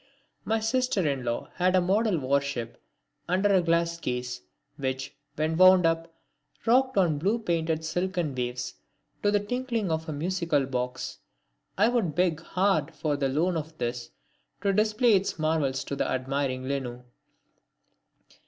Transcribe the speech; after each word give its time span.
My 0.45 0.59
sister 0.59 1.07
in 1.07 1.23
law 1.23 1.49
had 1.57 1.75
a 1.75 1.79
model 1.79 2.17
war 2.17 2.41
ship 2.41 2.81
under 3.29 3.53
a 3.53 3.61
glass 3.61 3.99
case, 3.99 4.41
which, 4.77 5.15
when 5.35 5.55
wound 5.57 5.85
up, 5.85 6.11
rocked 6.65 6.97
on 6.97 7.19
blue 7.19 7.37
painted 7.37 7.85
silken 7.85 8.33
waves 8.33 8.73
to 9.21 9.29
the 9.29 9.39
tinkling 9.39 9.91
of 9.91 10.09
a 10.09 10.11
musical 10.11 10.65
box. 10.65 11.19
I 11.77 11.87
would 11.87 12.15
beg 12.15 12.41
hard 12.41 12.95
for 12.95 13.15
the 13.15 13.29
loan 13.29 13.55
of 13.55 13.77
this 13.77 14.09
to 14.61 14.73
display 14.73 15.13
its 15.13 15.37
marvels 15.37 15.83
to 15.83 15.95
the 15.95 16.09
admiring 16.09 16.63
Lenu. 16.63 17.03